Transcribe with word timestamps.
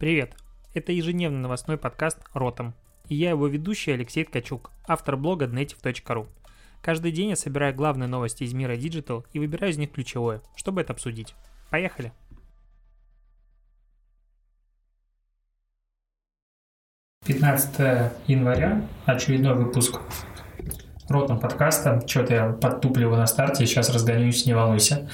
Привет! 0.00 0.34
Это 0.72 0.92
ежедневный 0.92 1.40
новостной 1.40 1.76
подкаст 1.76 2.20
«Ротом». 2.32 2.72
И 3.10 3.14
я 3.14 3.28
его 3.28 3.46
ведущий 3.48 3.90
Алексей 3.90 4.24
Ткачук, 4.24 4.70
автор 4.88 5.18
блога 5.18 5.44
Dnetiv.ru. 5.44 6.26
Каждый 6.80 7.12
день 7.12 7.28
я 7.28 7.36
собираю 7.36 7.74
главные 7.74 8.08
новости 8.08 8.44
из 8.44 8.54
мира 8.54 8.78
Digital 8.78 9.26
и 9.34 9.38
выбираю 9.38 9.74
из 9.74 9.76
них 9.76 9.92
ключевое, 9.92 10.40
чтобы 10.56 10.80
это 10.80 10.94
обсудить. 10.94 11.34
Поехали! 11.68 12.14
Пятнадцатое 17.26 18.14
января, 18.26 18.88
очередной 19.04 19.54
выпуск 19.54 20.00
Ротом 21.10 21.38
подкаста. 21.38 22.02
Что-то 22.08 22.32
я 22.32 22.52
подтупливаю 22.52 23.18
на 23.18 23.26
старте, 23.26 23.66
сейчас 23.66 23.90
разгонюсь, 23.90 24.46
не 24.46 24.54
волнуйся. 24.54 25.10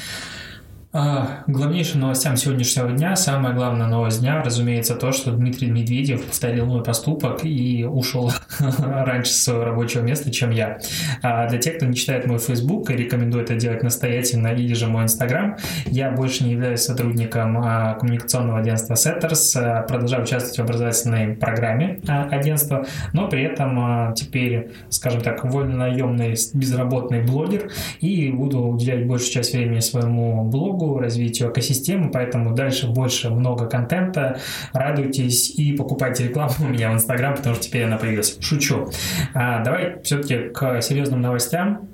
А, 0.98 1.42
главнейшим 1.46 2.00
новостям 2.00 2.36
сегодняшнего 2.36 2.90
дня, 2.90 3.16
самая 3.16 3.52
главная 3.52 3.86
новость 3.86 4.20
дня, 4.20 4.42
разумеется, 4.42 4.94
то, 4.94 5.12
что 5.12 5.30
Дмитрий 5.30 5.70
Медведев 5.70 6.24
повторил 6.24 6.64
мой 6.64 6.82
поступок 6.82 7.44
и 7.44 7.84
ушел 7.84 8.32
раньше 8.78 9.30
с 9.30 9.42
своего 9.42 9.64
рабочего 9.64 10.00
места, 10.00 10.30
чем 10.30 10.52
я. 10.52 10.78
А 11.20 11.50
для 11.50 11.58
тех, 11.58 11.76
кто 11.76 11.84
не 11.84 11.94
читает 11.94 12.26
мой 12.26 12.38
Facebook 12.38 12.90
и 12.90 12.96
рекомендует 12.96 13.50
это 13.50 13.56
делать 13.56 13.82
настоятельно, 13.82 14.48
или 14.48 14.72
же 14.72 14.86
мой 14.86 15.02
Instagram, 15.04 15.58
я 15.84 16.10
больше 16.12 16.44
не 16.44 16.52
являюсь 16.52 16.80
сотрудником 16.80 17.58
а, 17.58 17.92
коммуникационного 17.96 18.60
агентства 18.60 18.94
Setters, 18.94 19.52
а, 19.56 19.82
продолжаю 19.82 20.22
участвовать 20.22 20.56
в 20.56 20.62
образовательной 20.62 21.34
программе 21.36 22.00
агентства, 22.06 22.86
но 23.12 23.28
при 23.28 23.42
этом 23.42 24.14
теперь, 24.14 24.70
скажем 24.88 25.20
так, 25.20 25.44
вольно-наемный 25.44 26.36
безработный 26.54 27.22
блогер 27.22 27.70
и 28.00 28.30
буду 28.30 28.62
уделять 28.62 29.06
большую 29.06 29.30
часть 29.30 29.52
времени 29.52 29.80
своему 29.80 30.42
блогу, 30.44 30.85
развитию 30.98 31.50
экосистемы, 31.50 32.10
поэтому 32.10 32.54
дальше 32.54 32.88
больше 32.88 33.30
много 33.30 33.66
контента. 33.66 34.38
Радуйтесь 34.72 35.50
и 35.50 35.72
покупайте 35.74 36.24
рекламу 36.24 36.54
у 36.60 36.68
меня 36.68 36.90
в 36.90 36.94
Инстаграм, 36.94 37.34
потому 37.34 37.54
что 37.54 37.64
теперь 37.64 37.84
она 37.84 37.96
появилась. 37.96 38.38
Шучу. 38.40 38.90
А, 39.34 39.62
давай 39.62 40.00
все-таки 40.02 40.48
к 40.50 40.80
серьезным 40.82 41.20
новостям 41.20 41.88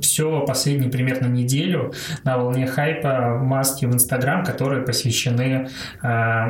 все 0.00 0.44
последнюю 0.46 0.90
примерно 0.90 1.26
неделю 1.26 1.92
на 2.24 2.38
волне 2.38 2.66
хайпа 2.66 3.38
маски 3.42 3.84
в 3.86 3.94
Инстаграм, 3.94 4.44
которые 4.44 4.82
посвящены 4.82 5.68
э, 6.02 6.08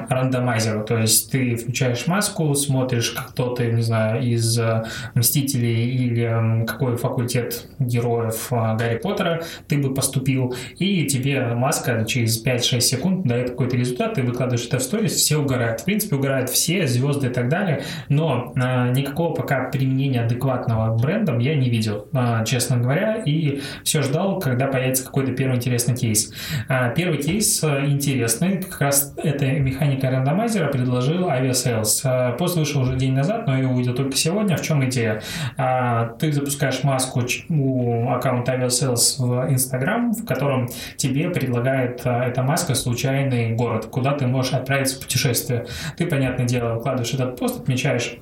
рандомайзеру. 0.08 0.84
То 0.84 0.98
есть 0.98 1.30
ты 1.30 1.56
включаешь 1.56 2.06
маску, 2.06 2.54
смотришь, 2.54 3.10
кто 3.10 3.54
ты, 3.54 3.72
не 3.72 3.82
знаю, 3.82 4.22
из 4.22 4.58
э, 4.58 4.84
Мстителей 5.14 5.90
или 5.90 6.62
э, 6.62 6.66
какой 6.66 6.96
факультет 6.96 7.68
героев 7.78 8.48
э, 8.50 8.76
Гарри 8.76 8.98
Поттера 8.98 9.42
ты 9.68 9.78
бы 9.78 9.94
поступил, 9.94 10.54
и 10.78 11.06
тебе 11.06 11.54
маска 11.54 12.04
через 12.04 12.44
5-6 12.44 12.80
секунд 12.80 13.26
дает 13.26 13.50
какой-то 13.50 13.76
результат, 13.76 14.14
ты 14.14 14.22
выкладываешь 14.22 14.66
это 14.66 14.78
в 14.78 14.82
сторис, 14.82 15.12
все 15.12 15.38
угорают. 15.38 15.80
В 15.80 15.84
принципе, 15.84 16.16
угорают 16.16 16.50
все, 16.50 16.86
звезды 16.86 17.28
и 17.28 17.30
так 17.30 17.48
далее, 17.48 17.82
но 18.08 18.52
э, 18.56 18.92
никакого 18.92 19.34
пока 19.34 19.64
применения 19.70 20.22
адекватного 20.22 20.96
брендом 20.96 21.38
я 21.38 21.54
не 21.54 21.68
видел, 21.68 22.08
э, 22.12 22.44
честно 22.46 22.76
говоря, 22.78 23.22
и 23.26 23.62
все 23.82 24.02
ждал, 24.02 24.38
когда 24.38 24.66
появится 24.66 25.04
какой-то 25.04 25.32
первый 25.32 25.56
интересный 25.56 25.96
кейс. 25.96 26.32
А, 26.68 26.90
первый 26.90 27.18
кейс 27.18 27.62
э, 27.62 27.86
интересный, 27.86 28.62
как 28.62 28.80
раз 28.80 29.14
эта 29.16 29.46
механика 29.46 30.10
рандомайзера 30.10 30.68
предложил 30.68 31.28
Aviasales. 31.28 32.00
А, 32.04 32.32
пост 32.32 32.56
вышел 32.56 32.82
уже 32.82 32.96
день 32.96 33.14
назад, 33.14 33.46
но 33.46 33.58
я 33.58 33.68
увидел 33.68 33.94
только 33.94 34.16
сегодня. 34.16 34.56
В 34.56 34.62
чем 34.62 34.84
идея? 34.86 35.22
А, 35.56 36.08
ты 36.18 36.32
запускаешь 36.32 36.82
маску 36.82 37.22
у 37.48 38.08
аккаунта 38.10 38.54
Aviasales 38.54 39.16
в 39.18 39.50
Instagram, 39.50 40.12
в 40.12 40.24
котором 40.24 40.68
тебе 40.96 41.30
предлагает 41.30 42.02
эта 42.04 42.42
маска 42.42 42.74
случайный 42.74 43.54
город, 43.54 43.86
куда 43.86 44.12
ты 44.12 44.26
можешь 44.26 44.52
отправиться 44.52 44.96
в 44.96 45.02
путешествие. 45.02 45.66
Ты, 45.96 46.06
понятное 46.06 46.46
дело, 46.46 46.78
вкладываешь 46.78 47.14
этот 47.14 47.38
пост, 47.38 47.60
отмечаешь 47.60 48.18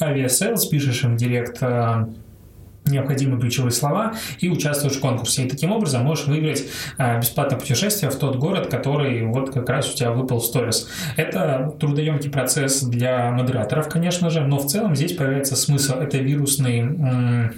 Aviasales, 0.00 0.68
пишешь 0.70 1.02
им 1.04 1.16
директ 1.16 1.60
необходимые 2.90 3.40
ключевые 3.40 3.72
слова 3.72 4.14
и 4.40 4.48
участвуешь 4.48 4.96
в 4.96 5.00
конкурсе. 5.00 5.44
И 5.44 5.48
таким 5.48 5.72
образом 5.72 6.04
можешь 6.04 6.26
выиграть 6.26 6.64
а, 6.96 7.18
бесплатное 7.18 7.58
путешествие 7.58 8.10
в 8.10 8.16
тот 8.16 8.36
город, 8.36 8.68
который 8.68 9.24
вот 9.26 9.52
как 9.52 9.68
раз 9.68 9.92
у 9.92 9.96
тебя 9.96 10.10
выпал 10.10 10.40
в 10.40 10.44
сторис. 10.44 10.88
Это 11.16 11.74
трудоемкий 11.78 12.30
процесс 12.30 12.82
для 12.82 13.30
модераторов, 13.30 13.88
конечно 13.88 14.30
же, 14.30 14.40
но 14.40 14.58
в 14.58 14.66
целом 14.66 14.96
здесь 14.96 15.12
появляется 15.12 15.56
смысл. 15.56 15.94
Это 15.94 16.18
вирусный 16.18 17.52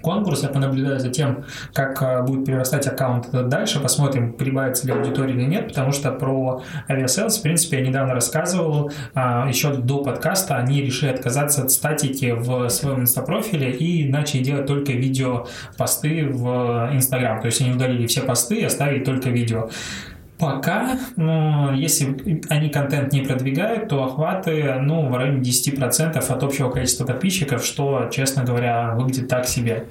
конкурс. 0.00 0.42
Я 0.42 0.48
понаблюдаю 0.48 1.00
за 1.00 1.10
тем, 1.10 1.44
как 1.72 2.02
э, 2.02 2.22
будет 2.22 2.44
перерастать 2.46 2.86
аккаунт 2.86 3.30
дальше. 3.30 3.80
Посмотрим, 3.80 4.32
прибавится 4.32 4.86
ли 4.86 4.92
аудитория 4.92 5.34
или 5.34 5.44
нет, 5.44 5.68
потому 5.68 5.92
что 5.92 6.12
про 6.12 6.62
Aviasales, 6.88 7.38
в 7.38 7.42
принципе, 7.42 7.78
я 7.78 7.86
недавно 7.86 8.14
рассказывал, 8.14 8.90
а, 9.14 9.46
еще 9.48 9.74
до 9.74 10.02
подкаста 10.02 10.56
они 10.56 10.82
решили 10.82 11.10
отказаться 11.10 11.62
от 11.62 11.70
статики 11.70 12.32
в 12.36 12.68
своем 12.68 13.02
инстапрофиле 13.02 13.70
и 13.72 14.08
начали 14.08 14.42
делать 14.42 14.66
только 14.66 14.92
видео 14.92 15.46
посты 15.76 16.26
в 16.28 16.90
Инстаграм. 16.92 17.40
То 17.40 17.46
есть 17.46 17.60
они 17.60 17.72
удалили 17.72 18.06
все 18.06 18.22
посты 18.22 18.56
и 18.56 18.64
оставили 18.64 19.04
только 19.04 19.30
видео. 19.30 19.70
Пока, 20.40 20.98
ну, 21.16 21.72
если 21.74 22.42
они 22.48 22.70
контент 22.70 23.12
не 23.12 23.20
продвигают, 23.20 23.88
то 23.88 24.04
охваты, 24.04 24.76
ну, 24.80 25.08
в 25.08 25.16
районе 25.16 25.40
10% 25.40 26.16
от 26.16 26.42
общего 26.42 26.70
количества 26.70 27.04
подписчиков, 27.04 27.64
что, 27.64 28.08
честно 28.10 28.44
говоря, 28.44 28.94
выглядит 28.94 29.28
так 29.28 29.46
себе. 29.46 29.84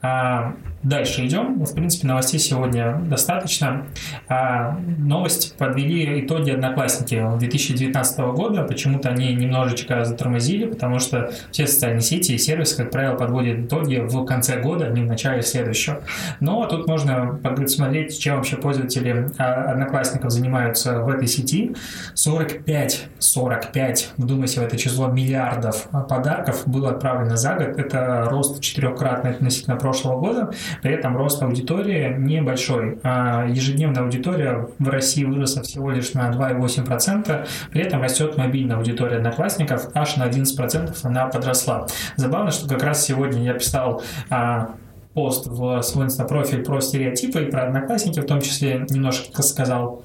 А, 0.00 0.54
Дальше 0.82 1.26
идем. 1.26 1.62
В 1.62 1.74
принципе, 1.74 2.06
новостей 2.06 2.40
сегодня 2.40 2.98
достаточно. 3.04 3.84
А, 4.28 4.78
новость 4.98 5.56
подвели 5.58 6.24
итоги 6.24 6.52
Одноклассники 6.52 7.22
2019 7.38 8.18
года. 8.34 8.62
Почему-то 8.62 9.10
они 9.10 9.34
немножечко 9.34 10.06
затормозили, 10.06 10.64
потому 10.64 10.98
что 10.98 11.32
все 11.50 11.66
социальные 11.66 12.00
сети 12.00 12.32
и 12.32 12.38
сервисы, 12.38 12.78
как 12.78 12.90
правило, 12.90 13.14
подводят 13.14 13.58
итоги 13.58 13.96
в 13.96 14.24
конце 14.24 14.58
года, 14.58 14.86
а 14.86 14.88
не 14.88 15.02
в 15.02 15.06
начале 15.06 15.42
следующего. 15.42 16.00
Но 16.40 16.64
тут 16.64 16.86
можно 16.86 17.38
посмотреть, 17.42 18.18
чем 18.18 18.36
вообще 18.36 18.56
пользователи 18.56 19.28
а, 19.36 19.72
Одноклассников 19.90 20.30
занимаются 20.30 21.00
в 21.00 21.08
этой 21.08 21.26
сети. 21.26 21.74
45, 22.14 23.08
45, 23.18 24.12
вдумайся 24.18 24.60
в 24.60 24.62
это 24.62 24.76
число, 24.78 25.08
миллиардов 25.08 25.88
подарков 26.08 26.62
было 26.66 26.90
отправлено 26.90 27.36
за 27.36 27.54
год. 27.54 27.76
Это 27.76 28.28
рост 28.30 28.60
четырехкратный 28.60 29.32
относительно 29.32 29.74
прошлого 29.74 30.20
года. 30.20 30.50
При 30.80 30.92
этом 30.92 31.16
рост 31.16 31.42
аудитории 31.42 32.14
небольшой. 32.16 33.00
А 33.02 33.46
ежедневная 33.48 34.04
аудитория 34.04 34.68
в 34.78 34.88
России 34.88 35.24
выросла 35.24 35.64
всего 35.64 35.90
лишь 35.90 36.14
на 36.14 36.30
2,8%. 36.30 37.48
При 37.72 37.82
этом 37.82 38.00
растет 38.00 38.36
мобильная 38.36 38.76
аудитория 38.76 39.16
одноклассников, 39.16 39.88
аж 39.94 40.16
на 40.16 40.28
11% 40.28 40.96
она 41.02 41.26
подросла. 41.26 41.88
Забавно, 42.14 42.52
что 42.52 42.68
как 42.68 42.84
раз 42.84 43.04
сегодня 43.04 43.42
я 43.42 43.54
писал 43.54 44.04
а, 44.28 44.70
пост 45.14 45.46
в 45.46 45.82
свой 45.82 46.06
инстапрофиль 46.06 46.62
про 46.64 46.80
стереотипы 46.80 47.42
и 47.42 47.50
про 47.50 47.64
одноклассники, 47.64 48.20
в 48.20 48.26
том 48.26 48.40
числе 48.40 48.86
немножко 48.88 49.42
сказал 49.42 50.02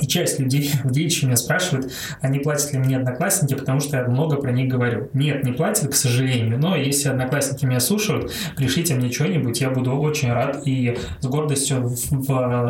и 0.00 0.06
часть 0.06 0.38
людей 0.38 0.70
в 0.84 0.90
Дичи 0.90 1.24
меня 1.24 1.36
спрашивают, 1.36 1.92
а 2.20 2.28
не 2.28 2.38
платят 2.38 2.72
ли 2.72 2.78
мне 2.78 2.96
одноклассники, 2.96 3.54
потому 3.54 3.80
что 3.80 3.96
я 3.96 4.04
много 4.04 4.36
про 4.36 4.52
них 4.52 4.68
говорю. 4.68 5.08
Нет, 5.12 5.44
не 5.44 5.52
платят, 5.52 5.90
к 5.90 5.94
сожалению, 5.94 6.58
но 6.58 6.76
если 6.76 7.08
одноклассники 7.08 7.64
меня 7.64 7.80
слушают, 7.80 8.32
пришлите 8.56 8.94
мне 8.94 9.10
что-нибудь, 9.10 9.60
я 9.60 9.70
буду 9.70 9.92
очень 9.92 10.32
рад 10.32 10.62
и 10.64 10.98
с 11.20 11.26
гордостью 11.26 11.88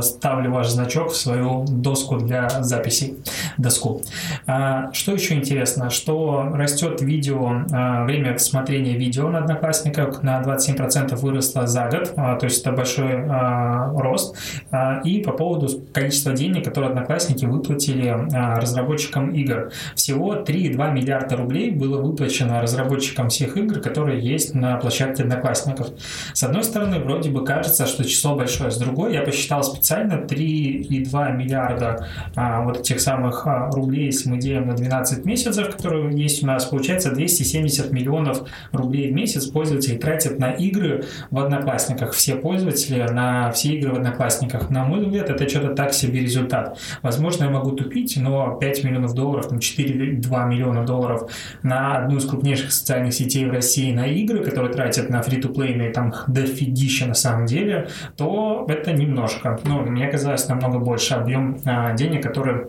вставлю 0.00 0.50
ваш 0.50 0.69
значок 0.69 1.12
в 1.12 1.16
свою 1.16 1.65
доску 1.69 2.16
для 2.16 2.49
записей, 2.62 3.19
доску. 3.59 4.03
А, 4.47 4.93
что 4.93 5.12
еще 5.12 5.34
интересно, 5.34 5.91
что 5.91 6.50
растет 6.53 7.00
видео, 7.00 7.65
а, 7.72 8.05
время 8.05 8.38
смотрения 8.38 8.97
видео 8.97 9.28
на 9.28 9.38
одноклассниках 9.38 10.22
на 10.22 10.41
27% 10.43 11.15
выросло 11.21 11.66
за 11.66 11.88
год, 11.88 12.12
а, 12.16 12.37
то 12.37 12.47
есть 12.47 12.61
это 12.61 12.72
большой 12.72 13.25
а, 13.28 13.93
рост. 13.94 14.37
А, 14.71 15.00
и 15.05 15.22
по 15.22 15.32
поводу 15.32 15.69
количества 15.93 16.32
денег, 16.32 16.65
которые 16.65 16.91
одноклассники 16.91 17.12
Одноклассники 17.12 17.45
выплатили 17.45 18.09
а, 18.09 18.59
разработчикам 18.59 19.31
игр. 19.32 19.70
Всего 19.94 20.35
3,2 20.35 20.93
миллиарда 20.93 21.37
рублей 21.37 21.70
было 21.70 22.00
выплачено 22.00 22.62
разработчикам 22.62 23.29
всех 23.29 23.56
игр, 23.56 23.81
которые 23.81 24.20
есть 24.20 24.55
на 24.55 24.76
площадке 24.76 25.25
Одноклассников. 25.25 25.88
С 26.32 26.43
одной 26.43 26.64
стороны, 26.64 27.00
вроде 27.00 27.31
бы 27.31 27.44
кажется, 27.44 27.87
что 27.87 28.05
число 28.05 28.35
большое. 28.35 28.70
С 28.70 28.79
другой, 28.79 29.12
я 29.12 29.23
посчитал 29.23 29.62
специально 29.62 30.14
3,2 30.14 31.37
миллиарда 31.37 32.09
а, 32.35 32.62
вот 32.62 32.81
этих 32.81 33.00
самых 33.00 33.47
а, 33.47 33.70
рублей, 33.70 34.06
если 34.06 34.31
мы 34.31 34.38
делим 34.38 34.69
на 34.69 34.75
12 34.75 35.26
месяцев, 35.26 35.69
которые 35.76 36.19
есть 36.19 36.43
у 36.43 36.47
нас, 36.47 36.65
получается 36.65 37.11
270 37.11 37.93
миллионов 37.93 38.43
рублей 38.73 39.11
в 39.11 39.15
месяц 39.15 39.47
пользователи 39.47 39.99
тратят 39.99 40.38
на 40.38 40.50
игры 40.50 41.05
в 41.31 41.38
Одноклассниках. 41.38 42.12
Все 42.12 42.37
пользователи 42.37 43.03
на 43.03 43.53
все 43.53 43.75
игры 43.75 43.93
в 43.93 43.97
Одноклассниках. 43.97 44.70
На 44.70 44.85
мой 44.85 45.05
взгляд, 45.05 45.29
это 45.29 45.47
что-то 45.47 45.75
так 45.75 45.93
себе 45.93 46.20
результат. 46.20 46.79
Возможно, 47.02 47.44
я 47.44 47.50
могу 47.50 47.72
тупить, 47.72 48.16
но 48.16 48.56
5 48.56 48.84
миллионов 48.84 49.14
долларов, 49.14 49.49
там 49.49 49.58
4-2 49.58 50.49
миллиона 50.49 50.84
долларов 50.84 51.31
на 51.62 51.99
одну 51.99 52.16
из 52.16 52.26
крупнейших 52.26 52.72
социальных 52.72 53.12
сетей 53.14 53.44
в 53.46 53.52
России 53.52 53.93
на 53.93 54.06
игры, 54.06 54.44
которые 54.44 54.72
тратят 54.72 55.10
на 55.10 55.22
фри-то-плейные 55.22 55.90
там 55.90 56.14
дофигища 56.26 57.06
на 57.06 57.14
самом 57.14 57.46
деле, 57.46 57.88
то 58.16 58.66
это 58.69 58.93
немножко. 58.93 59.58
Ну, 59.64 59.81
мне 59.81 60.08
казалось 60.08 60.49
намного 60.49 60.78
больше 60.78 61.14
объем 61.14 61.58
а, 61.64 61.93
денег, 61.94 62.22
который 62.22 62.66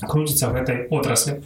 крутится 0.00 0.48
в 0.48 0.54
этой 0.54 0.86
отрасли. 0.88 1.42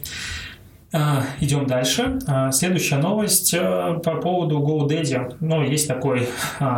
А, 0.93 1.23
идем 1.39 1.67
дальше. 1.67 2.19
А, 2.27 2.51
следующая 2.51 2.97
новость 2.97 3.53
э, 3.53 3.99
по 4.03 4.15
поводу 4.15 4.59
GoDaddy. 4.59 5.37
Ну, 5.39 5.63
есть 5.63 5.87
такой 5.87 6.27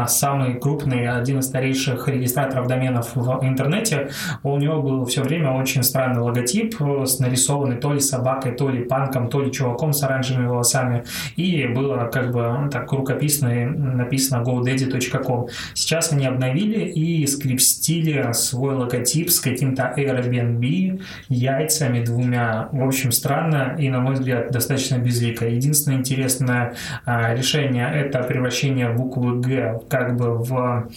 самый 0.07 0.59
крупный, 0.59 1.07
один 1.07 1.39
из 1.39 1.45
старейших 1.45 2.07
регистраторов 2.07 2.67
доменов 2.67 3.15
в 3.15 3.43
интернете. 3.43 4.09
У 4.43 4.55
него 4.57 4.81
был 4.81 5.05
все 5.05 5.23
время 5.23 5.51
очень 5.51 5.81
странный 5.81 6.21
логотип, 6.21 6.75
с 7.05 7.19
нарисованный 7.19 7.77
то 7.77 7.93
ли 7.93 7.99
собакой, 7.99 8.51
то 8.51 8.69
ли 8.69 8.83
панком, 8.83 9.29
то 9.29 9.41
ли 9.41 9.51
чуваком 9.51 9.93
с 9.93 10.03
оранжевыми 10.03 10.45
волосами. 10.45 11.03
И 11.35 11.65
было 11.65 12.09
как 12.11 12.31
бы 12.31 12.69
так 12.71 12.91
рукописно 12.91 13.49
написано 13.65 14.43
godaddy.com. 14.43 15.47
Сейчас 15.73 16.11
они 16.11 16.27
обновили 16.27 16.85
и 16.85 17.25
скрипстили 17.25 18.31
свой 18.33 18.75
логотип 18.75 19.29
с 19.31 19.39
каким-то 19.39 19.93
Airbnb, 19.97 21.01
яйцами 21.29 22.03
двумя. 22.03 22.69
В 22.71 22.83
общем, 22.83 23.11
странно 23.11 23.75
и 23.77 23.89
на 23.89 24.02
мой 24.03 24.15
взгляд, 24.15 24.51
достаточно 24.51 24.97
безлико. 24.97 25.47
Единственное 25.47 25.97
интересное 25.97 26.75
а, 27.05 27.33
решение– 27.33 27.89
это 27.93 28.21
превращение 28.23 28.89
буквы 28.89 29.39
«Г» 29.39 29.81
как 29.89 30.15
бы 30.15 30.37
в 30.37 30.89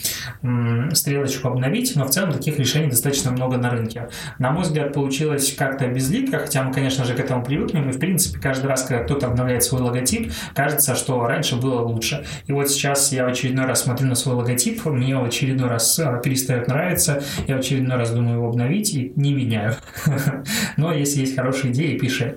стрелочку 0.92 1.48
«Обновить», 1.48 1.94
но 1.96 2.04
в 2.04 2.10
целом 2.10 2.32
таких 2.32 2.58
решений 2.58 2.90
достаточно 2.90 3.30
много 3.30 3.56
на 3.56 3.70
рынке. 3.70 4.08
На 4.38 4.50
мой 4.50 4.62
взгляд, 4.62 4.92
получилось 4.92 5.54
как-то 5.56 5.86
безлико, 5.88 6.38
хотя 6.38 6.62
мы, 6.62 6.72
конечно 6.72 7.04
же, 7.04 7.14
к 7.14 7.20
этому 7.20 7.44
привыкнем, 7.44 7.88
и, 7.88 7.92
в 7.92 7.98
принципе, 7.98 8.38
каждый 8.38 8.66
раз, 8.66 8.82
когда 8.82 9.04
кто-то 9.04 9.26
обновляет 9.26 9.62
свой 9.62 9.82
логотип, 9.82 10.32
кажется, 10.54 10.94
что 10.94 11.26
раньше 11.26 11.56
было 11.56 11.80
лучше. 11.80 12.24
И 12.46 12.52
вот 12.52 12.68
сейчас 12.68 13.12
я 13.12 13.24
в 13.24 13.28
очередной 13.28 13.66
раз 13.66 13.82
смотрю 13.82 14.08
на 14.08 14.14
свой 14.14 14.34
логотип, 14.34 14.84
мне 14.86 15.16
в 15.16 15.24
очередной 15.24 15.68
раз 15.68 15.98
а, 15.98 16.18
перестает 16.18 16.68
нравиться, 16.68 17.22
я 17.46 17.56
в 17.56 17.60
очередной 17.60 17.96
раз 17.96 18.10
думаю 18.10 18.36
его 18.36 18.48
обновить 18.48 18.94
и 18.94 19.12
не 19.16 19.34
меняю. 19.34 19.74
Но 20.76 20.92
если 20.92 21.20
есть 21.20 21.36
хорошие 21.36 21.72
идеи, 21.72 21.98
пиши. 21.98 22.36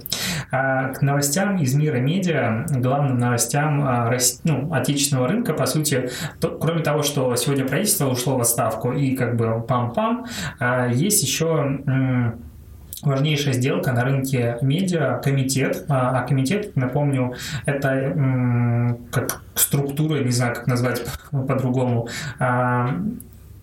А 0.51 0.90
к 0.94 1.01
новостям 1.01 1.57
из 1.57 1.75
мира 1.75 1.98
медиа, 1.98 2.66
главным 2.69 3.18
новостям 3.18 3.81
а, 3.84 4.12
ну, 4.44 4.74
отечественного 4.74 5.28
рынка, 5.28 5.54
по 5.54 5.66
сути, 5.66 6.10
то, 6.40 6.50
кроме 6.50 6.81
того, 6.81 7.04
что 7.04 7.36
сегодня 7.36 7.66
правительство 7.66 8.07
ушло 8.07 8.38
в 8.38 8.42
отставку 8.42 8.92
и 8.92 9.16
как 9.16 9.36
бы 9.36 9.63
пам-пам, 9.68 10.25
а, 10.60 10.88
есть 10.88 11.22
еще 11.24 11.80
важнейшая 13.01 13.54
сделка 13.54 13.94
на 13.94 14.04
рынке 14.04 14.57
медиа 14.62 15.22
комитет. 15.24 15.86
А 15.88 16.22
комитет, 16.24 16.75
напомню, 16.75 17.36
это 17.66 18.98
как 19.12 19.42
структура, 19.56 20.22
не 20.22 20.31
знаю, 20.31 20.56
как 20.56 20.68
назвать 20.68 21.06
по-другому, 21.31 22.10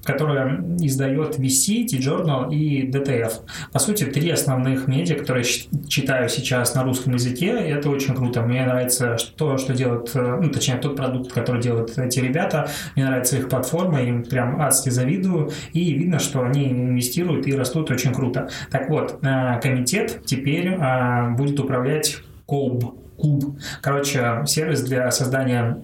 которая 0.06 0.64
издает 0.79 1.38
VC, 1.38 1.87
T-Journal 1.87 2.53
и 2.53 2.88
DTF. 2.91 3.32
По 3.73 3.79
сути, 3.79 4.05
три 4.05 4.31
основных 4.31 4.87
медиа, 4.88 5.17
которые 5.17 5.44
читаю 5.88 6.29
сейчас 6.29 6.75
на 6.75 6.85
русском 6.85 7.14
языке, 7.14 7.49
это 7.49 7.91
очень 7.91 8.14
круто. 8.14 8.43
Мне 8.43 8.64
нравится 8.64 9.17
то, 9.37 9.58
что 9.58 9.75
делают, 9.75 10.12
э, 10.14 10.38
ну, 10.41 10.50
точнее, 10.50 10.76
тот 10.76 10.97
продукт, 10.97 11.32
который 11.32 11.61
делают 11.61 11.99
эти 11.99 12.20
ребята. 12.20 12.69
Мне 12.94 13.06
нравится 13.06 13.37
их 13.37 13.49
платформа, 13.49 14.03
им 14.03 14.25
прям 14.25 14.61
адски 14.61 14.91
завидую, 14.91 15.50
и 15.73 15.93
видно, 15.93 16.19
что 16.19 16.43
они 16.43 16.70
инвестируют 16.70 17.47
и 17.47 17.55
растут 17.55 17.91
очень 17.91 18.12
круто. 18.12 18.49
Так 18.70 18.88
вот, 18.88 19.19
э, 19.23 19.61
комитет 19.61 20.23
теперь 20.25 20.69
э, 20.69 21.31
будет 21.37 21.59
управлять 21.59 22.19
Колб 22.47 23.06
Куб. 23.18 23.58
Короче, 23.80 24.42
сервис 24.46 24.82
для 24.82 25.10
создания 25.10 25.80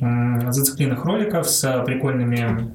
зацикленных 0.51 1.05
роликов 1.05 1.49
с 1.49 1.83
прикольными 1.85 2.73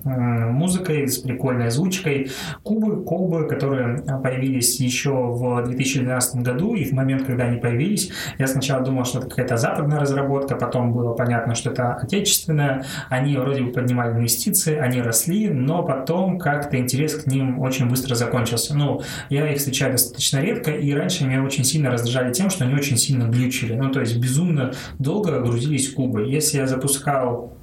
музыкой, 0.51 1.07
с 1.07 1.19
прикольной 1.19 1.68
озвучкой. 1.68 2.31
Кубы, 2.63 3.04
колбы, 3.04 3.48
которые 3.48 4.00
появились 4.24 4.80
еще 4.80 5.12
в 5.12 5.63
2012 5.63 6.42
году, 6.42 6.74
и 6.75 6.86
в 6.86 6.94
момент, 6.94 7.24
когда 7.24 7.45
они 7.45 7.59
появились, 7.59 8.12
я 8.38 8.48
сначала 8.48 8.83
думал, 8.83 9.06
что 9.06 9.19
это 9.19 9.30
какая-то 9.30 9.57
западная 9.57 10.00
разработка, 10.00 10.56
потом 10.56 10.92
было 10.94 11.13
понятно, 11.13 11.56
что 11.56 11.69
это 11.69 11.94
отечественная. 11.94 12.86
Они 13.09 13.38
вроде 13.38 13.63
бы 13.63 13.71
поднимали 13.71 14.13
инвестиции, 14.13 14.75
они 14.75 15.01
росли, 15.01 15.50
но 15.50 15.83
потом 15.83 16.39
как-то 16.39 16.77
интерес 16.77 17.15
к 17.15 17.27
ним 17.27 17.59
очень 17.59 17.89
быстро 17.89 18.15
закончился. 18.15 18.75
Ну, 18.75 19.01
я 19.30 19.51
их 19.51 19.59
встречаю 19.59 19.92
достаточно 19.92 20.39
редко, 20.39 20.71
и 20.71 20.92
раньше 20.94 21.25
меня 21.25 21.44
очень 21.44 21.63
сильно 21.63 21.92
раздражали 21.92 22.33
тем, 22.33 22.50
что 22.50 22.65
они 22.65 22.74
очень 22.74 22.98
сильно 22.98 23.25
глючили. 23.25 23.75
Ну, 23.75 23.89
то 23.89 24.00
есть 24.00 24.18
безумно 24.18 24.47
безумно 24.48 24.74
долго 25.00 25.40
грузились 25.42 25.92
кубы. 25.94 26.24
Если 26.24 26.58
я 26.58 26.68
запускал 26.68 27.54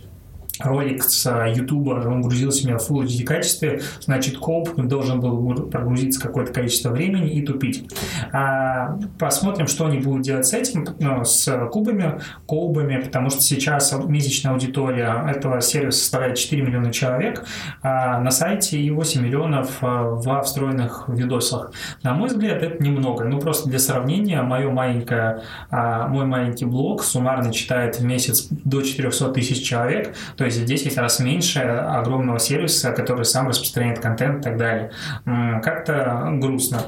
ролик 0.61 1.03
с 1.03 1.47
YouTube, 1.55 1.89
он 1.89 2.23
грузился 2.23 2.65
у 2.65 2.69
меня 2.69 2.79
в 2.79 2.91
Full 2.91 3.05
HD 3.05 3.25
качестве, 3.25 3.81
значит, 4.01 4.39
комп 4.39 4.75
должен 4.77 5.21
был 5.21 5.67
прогрузиться 5.69 6.21
какое-то 6.21 6.53
количество 6.53 6.91
времени 6.91 7.33
и 7.33 7.43
тупить. 7.43 7.91
А, 8.33 8.99
посмотрим, 9.19 9.67
что 9.67 9.87
они 9.87 9.99
будут 9.99 10.23
делать 10.23 10.47
с 10.47 10.53
этим, 10.53 10.87
ну, 11.01 11.25
с 11.25 11.69
кубами, 11.69 12.21
колбами, 12.47 13.01
потому 13.03 13.31
что 13.31 13.41
сейчас 13.41 13.95
месячная 14.07 14.53
аудитория 14.53 15.25
этого 15.29 15.61
сервиса 15.61 15.99
составляет 15.99 16.37
4 16.37 16.63
миллиона 16.63 16.93
человек, 16.93 17.45
а 17.83 18.21
на 18.21 18.31
сайте 18.31 18.79
и 18.79 18.91
8 18.91 19.23
миллионов 19.23 19.79
а, 19.81 20.05
в 20.05 20.43
встроенных 20.43 21.09
видосах. 21.09 21.73
На 22.03 22.15
мой 22.15 22.29
взгляд, 22.29 22.63
это 22.63 22.83
немного. 22.83 23.25
Ну, 23.25 23.41
просто 23.41 23.69
для 23.69 23.79
сравнения, 23.79 24.43
мое 24.43 24.71
маленькое, 24.71 25.43
а, 25.71 26.07
мой 26.09 26.27
маленький 26.27 26.65
блог 26.65 27.03
суммарно 27.03 27.53
читает 27.53 27.99
в 27.99 28.05
месяц 28.05 28.47
до 28.51 28.83
400 28.83 29.31
тысяч 29.31 29.67
человек, 29.67 30.15
то 30.37 30.44
то 30.45 30.49
есть 30.49 30.61
в 30.61 30.67
10 30.67 30.99
раз 30.99 31.21
меньше 31.21 31.61
огромного 31.61 32.39
сервиса, 32.39 32.93
который 32.93 33.25
сам 33.25 33.49
распространяет 33.49 34.01
контент 34.01 34.41
и 34.41 34.43
так 34.43 34.59
далее. 34.59 34.91
Как-то 35.25 36.29
грустно. 36.35 36.83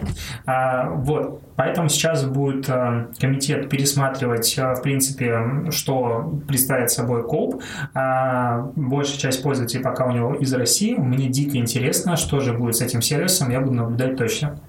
А, 0.44 0.90
вот, 0.90 1.40
поэтому 1.56 1.88
сейчас 1.88 2.26
будет 2.26 2.68
э, 2.68 3.06
комитет 3.18 3.70
пересматривать, 3.70 4.58
э, 4.58 4.74
в 4.74 4.82
принципе, 4.82 5.70
что 5.70 6.38
представляет 6.46 6.90
собой 6.90 7.26
КОП. 7.26 7.62
А, 7.94 8.70
большая 8.76 9.16
часть 9.16 9.42
пользователей 9.42 9.82
пока 9.82 10.04
у 10.04 10.10
него 10.10 10.34
из 10.34 10.52
России. 10.52 10.94
Мне 10.94 11.28
дико 11.28 11.56
интересно, 11.56 12.16
что 12.16 12.40
же 12.40 12.52
будет 12.52 12.76
с 12.76 12.82
этим 12.82 13.00
сервисом, 13.00 13.50
я 13.50 13.60
буду 13.60 13.72
наблюдать 13.72 14.18
точно. 14.18 14.60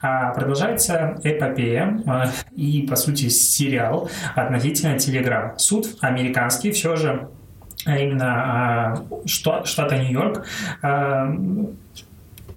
А, 0.00 0.32
продолжается 0.32 1.20
эпопея 1.24 2.00
э, 2.06 2.30
и, 2.56 2.86
по 2.88 2.96
сути, 2.96 3.28
сериал 3.28 4.08
относительно 4.34 4.94
Telegram. 4.96 5.58
Суд 5.58 5.98
американский 6.00 6.70
все 6.70 6.96
же 6.96 7.28
а 7.86 7.98
именно 7.98 9.06
штата 9.64 9.96
Нью-Йорк, 9.96 10.46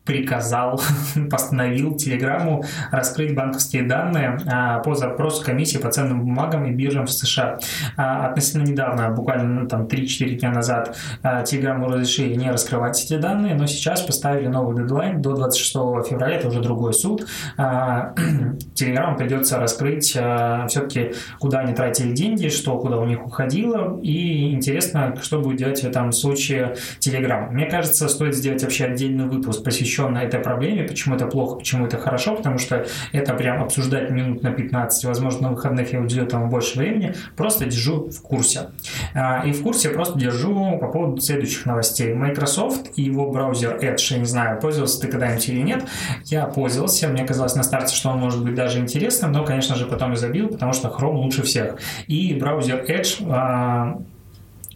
приказал, 0.06 0.82
постановил 1.32 1.96
Телеграмму 1.96 2.64
раскрыть 2.92 3.36
банковские 3.36 3.84
данные 3.84 4.38
а, 4.52 4.80
по 4.80 4.96
запросу 4.96 5.44
комиссии 5.44 5.78
по 5.78 5.90
ценным 5.90 6.22
бумагам 6.22 6.66
и 6.66 6.72
биржам 6.72 7.06
в 7.06 7.12
США. 7.12 7.60
А, 7.96 8.28
относительно 8.28 8.64
недавно, 8.64 9.10
буквально 9.12 9.62
ну, 9.62 9.68
там 9.68 9.86
3-4 9.86 10.36
дня 10.36 10.52
назад, 10.52 10.98
а, 11.22 11.44
Телеграмму 11.44 11.88
разрешили 11.88 12.36
не 12.36 12.52
раскрывать 12.52 13.02
эти 13.04 13.18
данные, 13.18 13.56
но 13.56 13.66
сейчас 13.66 14.02
поставили 14.02 14.48
новый 14.48 14.76
дедлайн 14.76 15.22
до 15.22 15.36
26 15.36 15.74
февраля, 16.10 16.36
это 16.36 16.50
уже 16.50 16.62
другой 16.62 16.94
суд. 16.94 17.26
Телеграмму 17.58 19.18
придется 19.18 19.58
раскрыть 19.60 20.06
все-таки, 20.08 21.14
куда 21.40 21.60
они 21.60 21.74
тратили 21.74 22.12
деньги, 22.12 22.50
что 22.50 22.78
куда 22.78 22.98
у 22.98 23.06
них 23.06 23.26
уходило, 23.26 24.00
и 24.02 24.54
интересно, 24.54 25.16
что 25.22 25.40
будет 25.40 25.58
делать 25.58 25.82
в 25.82 25.86
этом 25.86 26.12
случае 26.12 26.76
Телеграм. 27.00 27.54
Мне 27.54 27.66
кажется, 27.68 28.08
стоит 28.10 28.36
сделать 28.36 28.64
вообще 28.64 28.86
отдельный 28.86 29.26
выпуск, 29.26 29.64
посвященный 29.64 29.93
посвященная 29.94 30.26
этой 30.26 30.40
проблеме, 30.40 30.84
почему 30.84 31.16
это 31.16 31.28
плохо, 31.28 31.58
почему 31.58 31.86
это 31.86 31.98
хорошо, 31.98 32.36
потому 32.36 32.58
что 32.58 32.86
это 33.12 33.34
прям 33.34 33.62
обсуждать 33.62 34.10
минут 34.10 34.44
на 34.44 34.52
15, 34.52 35.06
возможно, 35.06 35.50
на 35.50 35.56
выходных 35.56 35.94
я 35.94 36.00
уделю 36.00 36.24
этому 36.24 36.50
больше 36.50 36.80
времени, 36.80 37.14
просто 37.36 37.66
держу 37.66 38.10
в 38.10 38.22
курсе. 38.22 38.70
А, 39.14 39.44
и 39.46 39.52
в 39.52 39.62
курсе 39.62 39.90
просто 39.90 40.20
держу 40.20 40.78
по 40.80 40.88
поводу 40.88 41.22
следующих 41.22 41.66
новостей. 41.66 42.14
Microsoft 42.14 42.98
и 42.98 43.04
его 43.04 43.32
браузер 43.32 43.78
Edge, 43.82 44.14
я 44.14 44.18
не 44.18 44.26
знаю, 44.26 44.60
пользовался 44.60 45.02
ты 45.02 45.08
когда-нибудь 45.08 45.50
или 45.50 45.62
нет, 45.62 45.84
я 46.26 46.46
пользовался, 46.46 47.08
мне 47.08 47.24
казалось 47.26 47.56
на 47.56 47.64
старте, 47.64 47.96
что 47.96 48.10
он 48.10 48.20
может 48.20 48.44
быть 48.44 48.56
даже 48.56 48.80
интересным, 48.80 49.32
но, 49.32 49.44
конечно 49.44 49.76
же, 49.76 49.86
потом 49.86 50.12
я 50.12 50.18
забил, 50.18 50.50
потому 50.50 50.74
что 50.74 50.88
Chrome 50.88 51.18
лучше 51.18 51.44
всех. 51.44 51.78
И 52.08 52.34
браузер 52.34 52.84
Edge 52.88 53.24
а, 53.30 54.00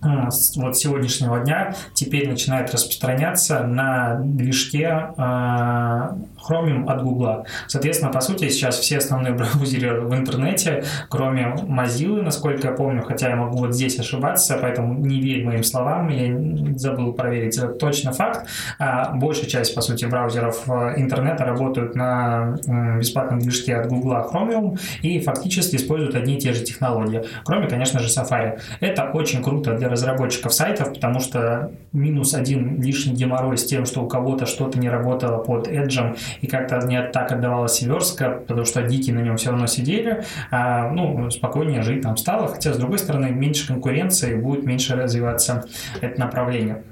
вот 0.02 0.78
сегодняшнего 0.78 1.40
дня 1.40 1.76
теперь 1.94 2.30
начинает 2.30 2.72
распространяться 2.72 3.64
на 3.64 4.16
движке 4.16 4.88
а, 5.18 6.18
Chromium 6.48 6.88
от 6.88 7.04
Google. 7.04 7.46
Соответственно, 7.68 8.12
по 8.12 8.22
сути, 8.22 8.50
сейчас 8.50 8.80
все 8.80 8.98
основные 8.98 9.34
браузеры 9.38 10.02
в 10.02 10.14
интернете, 10.14 10.84
кроме 11.10 11.56
Mozilla, 11.68 12.22
насколько 12.22 12.68
я 12.68 12.74
помню, 12.74 13.04
хотя 13.04 13.30
я 13.30 13.36
могу 13.36 13.58
вот 13.60 13.74
здесь 13.74 14.00
ошибаться, 14.00 14.58
поэтому 14.62 14.94
не 14.94 15.20
верь 15.22 15.46
моим 15.46 15.64
словам, 15.64 16.10
я 16.10 16.78
забыл 16.78 17.14
проверить 17.14 17.60
точно 17.80 18.12
факт. 18.12 18.48
А 18.80 19.14
большая 19.14 19.48
часть, 19.48 19.76
по 19.76 19.82
сути, 19.82 20.06
браузеров 20.06 20.64
э, 20.68 20.94
интернета 20.98 21.46
работают 21.46 21.96
на 21.96 22.56
бесплатном 23.00 23.40
движке 23.40 23.76
от 23.76 23.88
Google 23.88 24.28
Chromium 24.32 24.80
и 25.02 25.20
фактически 25.20 25.76
используют 25.76 26.16
одни 26.16 26.36
и 26.36 26.40
те 26.40 26.54
же 26.54 26.64
технологии, 26.64 27.24
кроме, 27.44 27.68
конечно 27.68 28.00
же, 28.00 28.08
Safari. 28.08 28.60
Это 28.80 29.12
очень 29.14 29.44
круто 29.44 29.78
для 29.78 29.90
разработчиков 29.90 30.54
сайтов, 30.54 30.94
потому 30.94 31.20
что 31.20 31.72
минус 31.94 32.34
один 32.34 32.82
лишний 32.82 33.14
геморрой 33.14 33.58
с 33.58 33.66
тем, 33.66 33.86
что 33.86 34.02
у 34.02 34.08
кого-то 34.08 34.46
что-то 34.46 34.80
не 34.80 34.90
работало 34.90 35.38
под 35.38 35.68
Edge 35.68 36.18
и 36.42 36.48
как-то 36.48 36.78
не 36.86 37.02
так 37.02 37.32
отдавалась 37.32 37.82
верстка, 37.82 38.44
потому 38.48 38.66
что 38.66 38.84
дикие 38.84 39.16
на 39.16 39.20
нем 39.20 39.38
все 39.38 39.52
равно 39.52 39.68
сидели, 39.68 40.24
а, 40.52 40.90
ну, 40.90 41.30
спокойнее 41.30 41.82
жить 41.82 42.02
там 42.02 42.18
стало, 42.18 42.48
хотя, 42.48 42.74
с 42.74 42.78
другой 42.78 43.00
стороны, 43.00 43.32
меньше 43.32 43.68
конкуренции, 43.68 44.36
будет 44.36 44.66
меньше 44.66 44.96
развиваться 44.96 45.66
это 46.02 46.20
направление. 46.20 46.84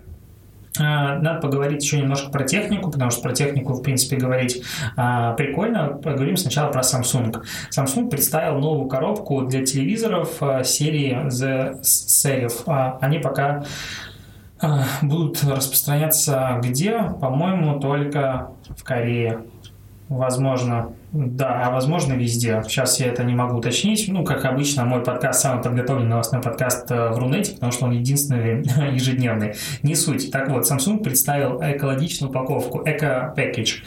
А, 0.77 1.17
надо 1.19 1.39
поговорить 1.39 1.83
еще 1.83 1.99
немножко 1.99 2.29
про 2.31 2.43
технику, 2.43 2.91
потому 2.91 3.11
что 3.11 3.21
про 3.21 3.33
технику, 3.33 3.73
в 3.73 3.81
принципе, 3.81 4.17
говорить 4.17 4.63
а, 4.95 5.33
прикольно. 5.33 5.87
Поговорим 5.87 6.37
сначала 6.37 6.71
про 6.71 6.81
Samsung. 6.81 7.43
Samsung 7.71 8.09
представил 8.09 8.59
новую 8.59 8.89
коробку 8.89 9.41
для 9.43 9.65
телевизоров 9.65 10.41
а, 10.41 10.63
серии 10.63 11.27
The 11.27 11.81
Serif. 11.81 12.63
А, 12.65 12.97
они 13.01 13.19
пока 13.19 13.63
будут 15.01 15.43
распространяться 15.43 16.59
где? 16.63 17.01
По-моему, 17.21 17.79
только 17.79 18.51
в 18.69 18.83
Корее. 18.83 19.45
Возможно, 20.09 20.93
да, 21.15 21.61
а 21.63 21.71
возможно 21.71 22.11
везде. 22.13 22.61
Сейчас 22.67 22.99
я 22.99 23.07
это 23.07 23.23
не 23.23 23.33
могу 23.33 23.57
уточнить. 23.57 24.05
Ну, 24.09 24.25
как 24.25 24.43
обычно, 24.43 24.83
мой 24.83 25.01
подкаст 25.01 25.41
самый 25.41 25.63
подготовленный 25.63 26.09
новостной 26.09 26.41
подкаст 26.41 26.91
э, 26.91 27.09
в 27.11 27.17
Рунете, 27.17 27.53
потому 27.53 27.71
что 27.71 27.85
он 27.85 27.91
единственный 27.91 28.63
ежедневный. 28.93 29.53
Не 29.81 29.95
суть. 29.95 30.29
Так 30.29 30.49
вот, 30.49 30.69
Samsung 30.69 31.01
представил 31.01 31.61
экологичную 31.61 32.29
упаковку, 32.29 32.83
эко-пэкидж. 32.85 33.83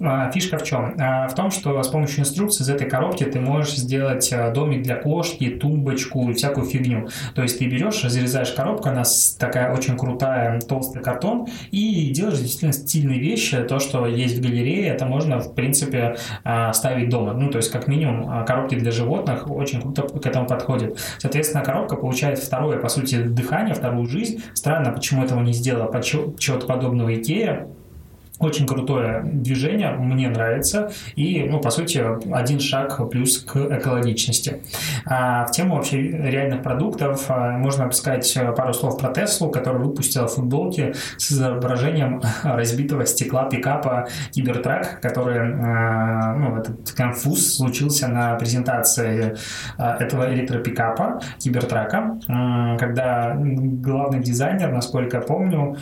А, 0.00 0.32
фишка 0.32 0.58
в 0.58 0.64
чем? 0.64 0.96
А, 0.98 1.28
в 1.28 1.34
том, 1.36 1.52
что 1.52 1.80
с 1.80 1.88
помощью 1.88 2.20
инструкции 2.20 2.64
из 2.64 2.68
этой 2.68 2.88
коробки 2.88 3.22
ты 3.22 3.38
можешь 3.38 3.76
сделать 3.76 4.32
э, 4.32 4.52
домик 4.52 4.82
для 4.82 4.96
кошки, 4.96 5.50
тумбочку 5.50 6.28
и 6.30 6.34
всякую 6.34 6.66
фигню. 6.66 7.08
То 7.36 7.42
есть 7.42 7.60
ты 7.60 7.66
берешь, 7.66 8.02
разрезаешь 8.02 8.50
коробку, 8.50 8.88
она 8.88 9.04
такая 9.38 9.72
очень 9.72 9.96
крутая, 9.96 10.60
толстый 10.60 11.02
картон, 11.02 11.46
и 11.70 12.10
делаешь 12.10 12.40
действительно 12.40 12.72
стильные 12.72 13.20
вещи. 13.20 13.62
То, 13.62 13.78
что 13.78 14.08
есть 14.08 14.38
в 14.38 14.42
галерее, 14.42 14.88
это 14.88 15.06
можно, 15.06 15.38
в 15.38 15.54
принципе, 15.54 16.16
а, 16.42 16.63
ставить 16.72 17.08
дома. 17.08 17.32
Ну, 17.32 17.50
то 17.50 17.58
есть, 17.58 17.70
как 17.70 17.88
минимум, 17.88 18.28
а, 18.28 18.44
коробки 18.44 18.74
для 18.74 18.90
животных 18.90 19.50
очень 19.50 19.80
круто 19.80 20.02
к 20.02 20.26
этому 20.26 20.46
подходят. 20.46 20.98
Соответственно, 21.18 21.64
коробка 21.64 21.96
получает 21.96 22.38
второе, 22.38 22.78
по 22.78 22.88
сути, 22.88 23.16
дыхание, 23.22 23.74
вторую 23.74 24.06
жизнь. 24.06 24.42
Странно, 24.54 24.92
почему 24.92 25.24
этого 25.24 25.40
не 25.40 25.52
сделала 25.52 25.90
чего-то 26.02 26.66
подобного 26.66 27.14
Икея. 27.14 27.68
Очень 28.40 28.66
крутое 28.66 29.22
движение, 29.22 29.92
мне 29.92 30.28
нравится. 30.28 30.90
И, 31.14 31.46
ну, 31.48 31.60
по 31.60 31.70
сути, 31.70 32.04
один 32.32 32.58
шаг 32.58 33.08
плюс 33.08 33.38
к 33.38 33.56
экологичности. 33.56 34.60
А 35.06 35.46
в 35.46 35.52
тему 35.52 35.76
вообще 35.76 36.00
реальных 36.00 36.62
продуктов 36.62 37.26
а, 37.28 37.52
можно 37.52 37.90
сказать 37.92 38.36
пару 38.56 38.74
слов 38.74 38.98
про 38.98 39.12
Теслу, 39.12 39.50
которая 39.50 39.80
выпустила 39.80 40.26
футболки 40.26 40.94
с 41.16 41.30
изображением 41.30 42.22
разбитого 42.42 43.06
стекла 43.06 43.44
пикапа 43.44 44.08
Кибертрак, 44.32 45.00
который, 45.00 45.38
а, 45.38 46.34
ну, 46.34 46.56
этот 46.56 46.90
конфуз 46.90 47.54
случился 47.54 48.08
на 48.08 48.34
презентации 48.34 49.36
а, 49.78 49.96
этого 50.00 50.34
электропикапа 50.34 51.20
Кибертрака, 51.38 52.18
когда 52.80 53.36
главный 53.38 54.20
дизайнер, 54.20 54.72
насколько 54.72 55.18
я 55.18 55.22
помню, 55.22 55.76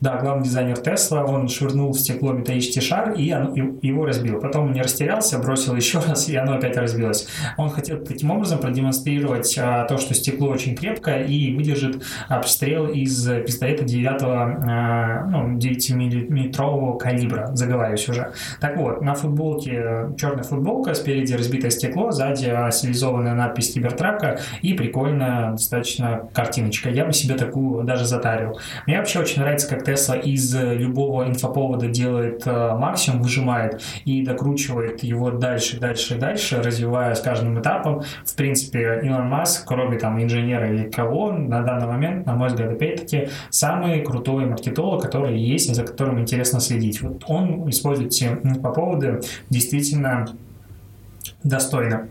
да, 0.00 0.16
главный 0.16 0.44
дизайнер 0.44 0.78
Тесла, 0.78 1.24
он 1.24 1.48
швырнул 1.48 1.92
в 1.92 1.98
стекло 1.98 2.32
металлический 2.32 2.80
шар, 2.80 3.12
и 3.12 3.30
оно, 3.30 3.54
его 3.82 4.06
разбил. 4.06 4.40
Потом 4.40 4.66
он 4.66 4.72
не 4.72 4.80
растерялся, 4.80 5.38
бросил 5.38 5.76
еще 5.76 6.00
раз, 6.06 6.28
и 6.28 6.36
оно 6.36 6.54
опять 6.54 6.76
разбилось. 6.76 7.28
Он 7.58 7.68
хотел 7.68 7.98
таким 7.98 8.30
образом 8.30 8.60
продемонстрировать 8.60 9.58
а, 9.58 9.84
то, 9.84 9.98
что 9.98 10.14
стекло 10.14 10.48
очень 10.48 10.74
крепкое 10.74 11.24
и 11.24 11.54
выдержит 11.54 12.02
обстрел 12.28 12.88
из 12.88 13.28
пистолета 13.44 13.84
9, 13.84 14.22
а, 14.22 15.26
ну, 15.26 15.58
9-миллиметрового 15.58 16.98
калибра, 16.98 17.50
заговариваюсь 17.54 18.08
уже. 18.08 18.32
Так 18.58 18.78
вот, 18.78 19.02
на 19.02 19.14
футболке 19.14 20.14
черная 20.16 20.44
футболка, 20.44 20.94
спереди 20.94 21.34
разбитое 21.34 21.70
стекло, 21.70 22.10
сзади 22.10 22.70
стилизованная 22.70 23.34
надпись 23.34 23.74
Кибертрака 23.74 24.40
и 24.62 24.72
прикольная 24.72 25.52
достаточно 25.52 26.28
картиночка. 26.32 26.88
Я 26.88 27.04
бы 27.04 27.12
себе 27.12 27.34
такую 27.34 27.84
даже 27.84 28.06
затарил. 28.06 28.58
Мне 28.86 28.98
вообще 28.98 29.18
очень 29.18 29.42
нравится, 29.42 29.68
как 29.68 29.89
Тесла 29.90 30.14
из 30.14 30.54
любого 30.54 31.26
инфоповода 31.26 31.88
делает 31.88 32.46
э, 32.46 32.76
максимум, 32.76 33.22
выжимает 33.22 33.82
и 34.04 34.24
докручивает 34.24 35.02
его 35.02 35.32
дальше, 35.32 35.80
дальше, 35.80 36.16
дальше, 36.16 36.62
развивая 36.62 37.16
с 37.16 37.20
каждым 37.20 37.60
этапом. 37.60 38.02
В 38.24 38.36
принципе, 38.36 39.00
Илон 39.02 39.28
Маск, 39.28 39.66
кроме 39.66 39.98
там 39.98 40.22
инженера 40.22 40.72
или 40.72 40.88
кого, 40.88 41.32
на 41.32 41.62
данный 41.62 41.88
момент, 41.88 42.24
на 42.24 42.34
мой 42.34 42.50
взгляд, 42.50 42.70
опять-таки, 42.70 43.30
самый 43.50 44.02
крутой 44.02 44.46
маркетолог, 44.46 45.02
который 45.02 45.36
есть, 45.36 45.68
и 45.70 45.74
за 45.74 45.82
которым 45.82 46.20
интересно 46.20 46.60
следить. 46.60 47.02
Вот 47.02 47.24
он 47.26 47.68
использует 47.68 48.12
эти 48.12 48.26
инфоповоды 48.44 49.20
действительно 49.48 50.28
достойно. 51.42 52.08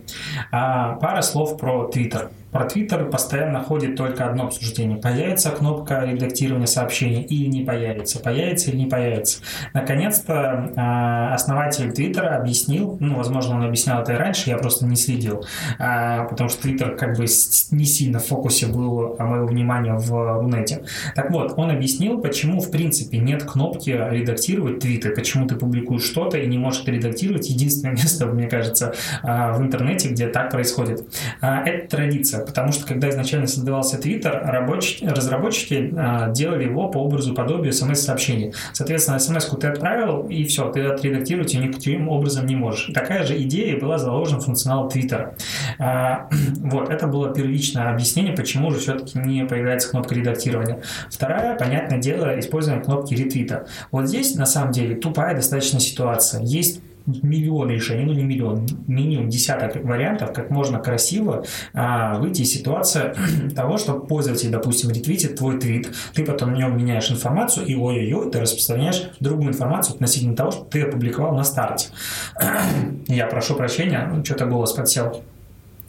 А, 0.51 0.95
пара 0.95 1.21
слов 1.21 1.57
про 1.57 1.89
Twitter. 1.89 2.29
Про 2.51 2.65
Twitter 2.65 3.09
постоянно 3.09 3.61
ходит 3.61 3.95
только 3.95 4.27
одно 4.27 4.45
обсуждение. 4.45 4.97
Появится 4.97 5.51
кнопка 5.51 6.03
редактирования 6.05 6.65
сообщений 6.65 7.21
или 7.21 7.47
не 7.47 7.63
появится? 7.63 8.19
Появится 8.19 8.71
или 8.71 8.77
не 8.77 8.85
появится? 8.87 9.39
Наконец-то 9.73 10.71
э, 10.75 11.33
основатель 11.33 11.89
Twitter 11.89 12.25
объяснил, 12.25 12.97
ну, 12.99 13.15
возможно, 13.15 13.55
он 13.55 13.63
объяснял 13.63 14.01
это 14.01 14.13
и 14.13 14.15
раньше, 14.15 14.49
я 14.49 14.57
просто 14.57 14.85
не 14.85 14.95
следил, 14.95 15.45
э, 15.77 16.27
потому 16.27 16.49
что 16.49 16.67
Twitter 16.67 16.95
как 16.95 17.17
бы 17.17 17.25
не 17.71 17.85
сильно 17.85 18.19
в 18.19 18.25
фокусе 18.25 18.65
был 18.67 19.15
моего 19.19 19.45
внимания 19.45 19.93
в 19.93 20.39
Рунете. 20.39 20.83
Так 21.15 21.29
вот, 21.29 21.53
он 21.57 21.69
объяснил, 21.69 22.19
почему 22.19 22.61
в 22.61 22.71
принципе 22.71 23.19
нет 23.19 23.43
кнопки 23.43 23.91
редактировать 23.91 24.79
твиты, 24.79 25.11
почему 25.11 25.47
ты 25.47 25.55
публикуешь 25.55 26.03
что-то 26.03 26.37
и 26.37 26.47
не 26.47 26.57
можешь 26.57 26.83
редактировать. 26.85 27.47
Единственное 27.49 27.91
место, 27.95 28.25
мне 28.25 28.47
кажется, 28.47 28.93
в 29.21 29.61
интернете, 29.61 30.09
где 30.09 30.27
так 30.27 30.49
происходит. 30.51 31.07
Это 31.41 31.87
традиция 31.87 32.38
потому 32.45 32.71
что 32.71 32.85
когда 32.85 33.09
изначально 33.09 33.47
создавался 33.47 33.97
Twitter, 33.97 34.31
рабоч... 34.31 34.99
разработчики 35.01 35.93
а, 35.95 36.29
делали 36.29 36.65
его 36.65 36.89
по 36.89 36.97
образу 36.99 37.33
подобию 37.33 37.73
смс-сообщений. 37.73 38.53
Соответственно, 38.73 39.19
смс-ку 39.19 39.57
ты 39.57 39.67
отправил, 39.67 40.27
и 40.27 40.43
все, 40.43 40.69
ты 40.69 40.85
отредактировать 40.85 41.53
ее 41.53 41.67
никаким 41.67 42.09
образом 42.09 42.45
не 42.45 42.55
можешь. 42.55 42.91
Такая 42.93 43.25
же 43.25 43.41
идея 43.43 43.79
была 43.79 43.97
заложена 43.97 44.39
в 44.39 44.45
функционал 44.45 44.89
Twitter. 44.89 45.35
А, 45.77 46.29
вот, 46.57 46.89
это 46.89 47.07
было 47.07 47.33
первичное 47.33 47.91
объяснение, 47.91 48.35
почему 48.35 48.71
же 48.71 48.79
все-таки 48.79 49.19
не 49.19 49.45
появляется 49.45 49.89
кнопка 49.89 50.15
редактирования. 50.15 50.81
Вторая, 51.09 51.57
понятное 51.57 51.99
дело, 51.99 52.39
использование 52.39 52.83
кнопки 52.83 53.13
ретвита. 53.13 53.67
Вот 53.91 54.07
здесь, 54.07 54.35
на 54.35 54.45
самом 54.45 54.71
деле, 54.71 54.95
тупая 54.95 55.35
достаточно 55.35 55.79
ситуация. 55.79 56.41
Есть 56.41 56.81
миллион 57.21 57.69
решений, 57.69 58.05
ну 58.05 58.13
не 58.13 58.23
миллион, 58.23 58.67
минимум 58.87 59.29
десяток 59.29 59.83
вариантов, 59.83 60.33
как 60.33 60.49
можно 60.49 60.79
красиво 60.79 61.43
а, 61.73 62.17
выйти 62.19 62.41
из 62.41 62.53
ситуации 62.53 63.13
того, 63.55 63.77
что 63.77 63.93
пользователь, 63.99 64.49
допустим, 64.49 64.89
ретвитит 64.89 65.37
твой 65.37 65.59
твит, 65.59 65.91
ты 66.13 66.25
потом 66.25 66.53
на 66.53 66.57
нем 66.57 66.77
меняешь 66.77 67.11
информацию, 67.11 67.65
и 67.65 67.75
ой-ой-ой, 67.75 68.31
ты 68.31 68.39
распространяешь 68.39 69.09
другую 69.19 69.49
информацию 69.49 69.95
относительно 69.95 70.35
того, 70.35 70.51
что 70.51 70.63
ты 70.63 70.83
опубликовал 70.83 71.35
на 71.35 71.43
старте. 71.43 71.89
Я 73.07 73.27
прошу 73.27 73.55
прощения, 73.55 74.09
ну, 74.11 74.23
что-то 74.23 74.45
голос 74.45 74.73
подсел. 74.73 75.23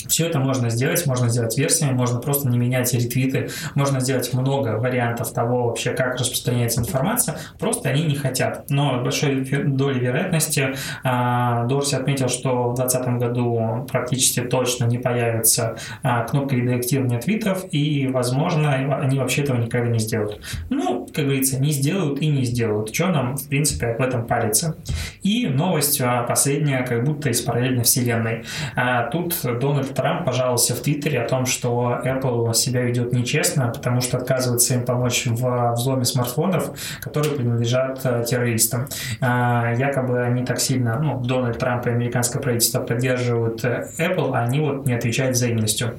Все 0.08 0.26
это 0.26 0.38
можно 0.38 0.70
сделать, 0.70 1.04
можно 1.06 1.28
сделать 1.28 1.56
версиями, 1.58 1.92
можно 1.92 2.20
просто 2.20 2.48
не 2.48 2.58
менять 2.58 2.92
ретвиты, 2.92 3.50
можно 3.74 4.00
сделать 4.00 4.32
много 4.32 4.78
вариантов 4.78 5.32
того 5.32 5.68
вообще, 5.68 5.92
как 5.92 6.18
распространяется 6.18 6.80
информация, 6.80 7.38
просто 7.58 7.88
они 7.88 8.04
не 8.04 8.14
хотят. 8.14 8.64
Но 8.70 9.02
большой 9.02 9.44
долей 9.44 10.00
вероятности 10.00 10.74
а, 11.02 11.64
Дорси 11.66 11.94
отметил, 11.94 12.28
что 12.28 12.70
в 12.70 12.74
2020 12.74 13.20
году 13.20 13.86
практически 13.90 14.40
точно 14.40 14.84
не 14.84 14.98
появится 14.98 15.76
а, 16.02 16.24
кнопка 16.24 16.56
редактирования 16.56 17.20
твитов, 17.20 17.64
и, 17.70 18.06
возможно, 18.08 18.72
они 18.74 19.18
вообще 19.18 19.42
этого 19.42 19.58
никогда 19.58 19.90
не 19.90 19.98
сделают. 19.98 20.40
Ну, 20.68 21.06
как 21.12 21.24
говорится, 21.24 21.60
не 21.60 21.70
сделают 21.72 22.20
и 22.20 22.28
не 22.28 22.44
сделают. 22.44 22.94
Что 22.94 23.08
нам, 23.08 23.36
в 23.36 23.48
принципе, 23.48 23.88
об 23.88 24.00
этом 24.00 24.26
париться? 24.26 24.76
И 25.22 25.46
новость 25.46 26.00
а, 26.00 26.22
последняя, 26.22 26.82
как 26.82 27.04
будто 27.04 27.28
из 27.28 27.40
параллельной 27.40 27.84
вселенной. 27.84 28.44
Тут 29.12 29.34
Дональд 29.60 29.89
Трамп 29.94 30.24
пожаловался 30.24 30.74
в 30.74 30.80
Твиттере 30.80 31.20
о 31.22 31.28
том, 31.28 31.46
что 31.46 32.00
Apple 32.04 32.52
себя 32.54 32.82
ведет 32.82 33.12
нечестно, 33.12 33.68
потому 33.68 34.00
что 34.00 34.18
отказывается 34.18 34.74
им 34.74 34.84
помочь 34.84 35.26
в 35.26 35.72
взломе 35.72 36.04
смартфонов, 36.04 36.70
которые 37.00 37.34
принадлежат 37.36 38.00
э, 38.04 38.24
террористам. 38.26 38.88
А, 39.20 39.72
якобы 39.74 40.22
они 40.22 40.44
так 40.44 40.60
сильно, 40.60 40.98
ну, 40.98 41.20
Дональд 41.20 41.58
Трамп 41.58 41.86
и 41.86 41.90
американское 41.90 42.42
правительство 42.42 42.80
поддерживают 42.80 43.64
э, 43.64 43.88
Apple, 43.98 44.32
а 44.34 44.44
они 44.44 44.60
вот 44.60 44.86
не 44.86 44.94
отвечают 44.94 45.36
взаимностью. 45.36 45.98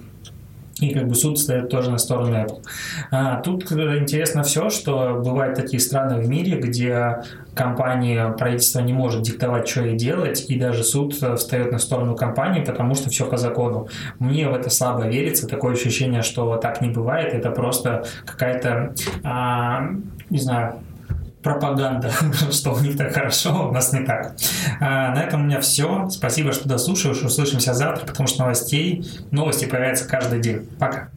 И 0.82 0.94
как 0.94 1.08
бы 1.08 1.16
суд 1.16 1.40
стоит 1.40 1.70
тоже 1.70 1.92
на 1.92 1.98
сторону 1.98 2.36
Apple. 2.36 2.64
А, 3.12 3.40
тут 3.42 3.72
интересно 3.72 4.44
все, 4.44 4.70
что 4.70 5.22
бывают 5.24 5.56
такие 5.56 5.80
страны 5.80 6.20
в 6.22 6.28
мире, 6.28 6.60
где 6.60 7.22
компания, 7.54 8.30
правительство 8.30 8.80
не 8.80 8.92
может 8.92 9.22
диктовать, 9.22 9.68
что 9.68 9.86
ей 9.86 9.96
делать, 9.96 10.46
и 10.50 10.60
даже 10.60 10.84
суд 10.84 11.14
встает 11.14 11.72
на 11.72 11.78
сторону 11.78 12.16
компании, 12.16 12.64
потому 12.64 12.96
что 12.96 13.10
все 13.10 13.26
по 13.26 13.38
закону. 13.38 13.88
Мне 14.20 14.50
в 14.50 14.54
это 14.54 14.70
слабо 14.70 15.08
верится, 15.08 15.48
такое 15.48 15.74
ощущение, 15.74 16.24
что 16.24 16.58
так 16.58 16.82
не 16.82 16.90
бывает, 16.90 17.34
это 17.34 17.52
просто 17.52 18.06
какая-то, 18.26 18.94
а, 19.24 19.90
не 20.30 20.40
знаю, 20.40 20.76
пропаганда, 21.42 22.12
что 22.52 22.74
у 22.74 22.80
них 22.80 22.98
так 22.98 23.14
хорошо, 23.14 23.70
у 23.70 23.72
нас 23.72 23.94
не 23.94 24.06
так. 24.06 24.36
А, 24.80 25.14
на 25.14 25.22
этом 25.24 25.42
у 25.42 25.46
меня 25.46 25.60
все. 25.62 26.10
Спасибо, 26.10 26.52
что 26.52 26.68
дослушиваешь. 26.68 27.22
Услышимся 27.22 27.74
завтра, 27.74 28.06
потому 28.06 28.28
что 28.28 28.40
новостей, 28.44 29.06
новости 29.32 29.66
появляются 29.66 30.08
каждый 30.08 30.40
день. 30.40 30.68
Пока. 30.80 31.10